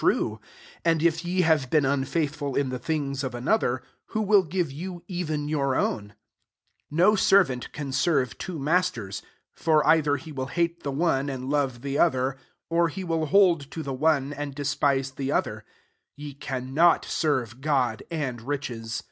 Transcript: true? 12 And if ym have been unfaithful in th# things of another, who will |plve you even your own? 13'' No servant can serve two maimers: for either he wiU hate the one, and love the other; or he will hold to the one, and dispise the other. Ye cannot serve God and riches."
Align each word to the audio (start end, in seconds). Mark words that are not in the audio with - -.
true? 0.00 0.28
12 0.80 0.80
And 0.86 1.02
if 1.02 1.24
ym 1.26 1.42
have 1.42 1.68
been 1.68 1.84
unfaithful 1.84 2.56
in 2.56 2.70
th# 2.70 2.80
things 2.80 3.22
of 3.22 3.34
another, 3.34 3.82
who 4.06 4.22
will 4.22 4.46
|plve 4.46 4.72
you 4.72 5.02
even 5.08 5.46
your 5.46 5.74
own? 5.76 6.04
13'' 6.10 6.14
No 7.02 7.14
servant 7.14 7.70
can 7.72 7.92
serve 7.92 8.38
two 8.38 8.58
maimers: 8.58 9.20
for 9.52 9.86
either 9.86 10.16
he 10.16 10.32
wiU 10.32 10.48
hate 10.48 10.82
the 10.84 10.90
one, 10.90 11.28
and 11.28 11.50
love 11.50 11.82
the 11.82 11.98
other; 11.98 12.38
or 12.70 12.88
he 12.88 13.04
will 13.04 13.26
hold 13.26 13.70
to 13.70 13.82
the 13.82 13.92
one, 13.92 14.32
and 14.32 14.54
dispise 14.54 15.10
the 15.10 15.30
other. 15.30 15.66
Ye 16.16 16.32
cannot 16.32 17.04
serve 17.04 17.60
God 17.60 18.02
and 18.10 18.40
riches." 18.40 19.02